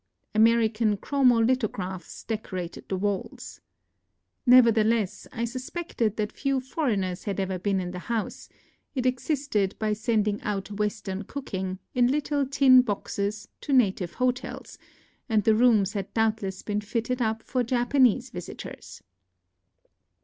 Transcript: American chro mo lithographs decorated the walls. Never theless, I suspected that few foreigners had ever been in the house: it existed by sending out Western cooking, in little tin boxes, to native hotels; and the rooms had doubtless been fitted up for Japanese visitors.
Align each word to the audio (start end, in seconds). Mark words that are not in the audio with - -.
American 0.33 0.97
chro 0.97 1.23
mo 1.23 1.37
lithographs 1.39 2.23
decorated 2.23 2.89
the 2.89 2.97
walls. 2.97 3.61
Never 4.47 4.71
theless, 4.71 5.27
I 5.31 5.45
suspected 5.45 6.17
that 6.17 6.31
few 6.31 6.59
foreigners 6.59 7.25
had 7.25 7.39
ever 7.39 7.59
been 7.59 7.79
in 7.79 7.91
the 7.91 7.99
house: 8.09 8.49
it 8.95 9.05
existed 9.05 9.75
by 9.77 9.93
sending 9.93 10.41
out 10.41 10.71
Western 10.71 11.23
cooking, 11.25 11.77
in 11.93 12.07
little 12.07 12.47
tin 12.47 12.81
boxes, 12.81 13.47
to 13.61 13.73
native 13.73 14.13
hotels; 14.15 14.79
and 15.29 15.43
the 15.43 15.53
rooms 15.53 15.93
had 15.93 16.11
doubtless 16.15 16.63
been 16.63 16.81
fitted 16.81 17.21
up 17.21 17.43
for 17.43 17.61
Japanese 17.61 18.31
visitors. 18.31 19.03